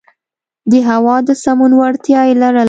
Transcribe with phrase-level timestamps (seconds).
[0.71, 2.59] د هوا د سمون وړتیا یې لرله.